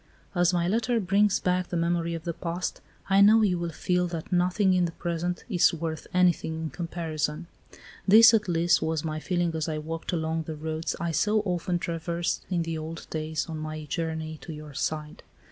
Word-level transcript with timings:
"As 0.33 0.51
my 0.51 0.67
letter 0.67 0.99
brings 0.99 1.39
back 1.39 1.67
the 1.67 1.77
memory 1.77 2.15
of 2.15 2.23
the 2.23 2.33
past, 2.33 2.81
I 3.07 3.21
know 3.21 3.43
you 3.43 3.59
will 3.59 3.69
feel 3.69 4.07
that 4.07 4.31
nothing 4.31 4.73
in 4.73 4.85
the 4.85 4.91
present 4.93 5.43
is 5.47 5.75
worth 5.75 6.07
anything 6.11 6.55
in 6.59 6.69
comparison. 6.71 7.45
This, 8.07 8.33
at 8.33 8.47
least, 8.47 8.81
was 8.81 9.03
my 9.05 9.19
feeling 9.19 9.53
as 9.55 9.69
I 9.69 9.77
walked 9.77 10.11
along 10.11 10.45
the 10.47 10.55
roads 10.55 10.95
I 10.99 11.11
so 11.11 11.41
often 11.41 11.77
traversed 11.77 12.43
in 12.49 12.63
the 12.63 12.79
old 12.79 13.05
days 13.11 13.45
on 13.47 13.59
my 13.59 13.85
journey 13.85 14.39
to 14.41 14.51
your 14.51 14.73
side. 14.73 15.21